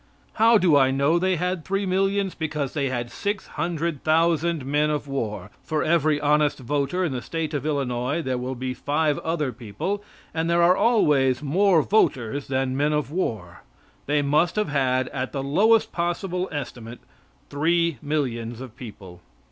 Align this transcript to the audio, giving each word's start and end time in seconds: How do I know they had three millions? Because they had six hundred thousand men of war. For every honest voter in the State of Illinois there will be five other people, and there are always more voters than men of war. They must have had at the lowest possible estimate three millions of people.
How 0.33 0.57
do 0.57 0.75
I 0.75 0.89
know 0.89 1.19
they 1.19 1.35
had 1.35 1.63
three 1.63 1.85
millions? 1.85 2.33
Because 2.33 2.73
they 2.73 2.89
had 2.89 3.11
six 3.11 3.45
hundred 3.45 4.03
thousand 4.03 4.65
men 4.65 4.89
of 4.89 5.07
war. 5.07 5.51
For 5.63 5.83
every 5.83 6.19
honest 6.19 6.57
voter 6.57 7.03
in 7.05 7.11
the 7.11 7.21
State 7.21 7.53
of 7.53 7.67
Illinois 7.67 8.23
there 8.23 8.39
will 8.39 8.55
be 8.55 8.73
five 8.73 9.19
other 9.19 9.51
people, 9.51 10.03
and 10.33 10.49
there 10.49 10.63
are 10.63 10.75
always 10.75 11.43
more 11.43 11.83
voters 11.83 12.47
than 12.47 12.75
men 12.75 12.93
of 12.93 13.11
war. 13.11 13.61
They 14.07 14.23
must 14.23 14.55
have 14.55 14.69
had 14.69 15.07
at 15.09 15.33
the 15.33 15.43
lowest 15.43 15.91
possible 15.91 16.49
estimate 16.51 17.01
three 17.51 17.99
millions 18.01 18.59
of 18.59 18.75
people. 18.75 19.21